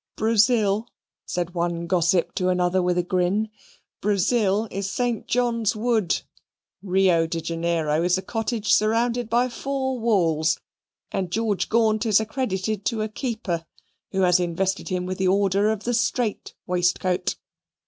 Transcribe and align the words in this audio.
"Brazil," 0.15 0.87
said 1.27 1.53
one 1.53 1.85
gossip 1.85 2.33
to 2.33 2.49
another, 2.49 2.81
with 2.81 2.97
a 2.97 3.03
grin 3.03 3.51
"Brazil 4.01 4.67
is 4.71 4.89
St. 4.89 5.27
John's 5.27 5.75
Wood. 5.75 6.23
Rio 6.81 7.27
de 7.27 7.39
Janeiro 7.39 8.01
is 8.01 8.17
a 8.17 8.23
cottage 8.23 8.73
surrounded 8.73 9.29
by 9.29 9.47
four 9.47 9.99
walls, 9.99 10.59
and 11.11 11.29
George 11.31 11.69
Gaunt 11.69 12.07
is 12.07 12.19
accredited 12.19 12.83
to 12.85 13.03
a 13.03 13.07
keeper, 13.09 13.63
who 14.11 14.21
has 14.21 14.39
invested 14.39 14.89
him 14.89 15.05
with 15.05 15.19
the 15.19 15.27
order 15.27 15.69
of 15.69 15.83
the 15.83 15.93
Strait 15.93 16.55
Waistcoat." 16.65 17.35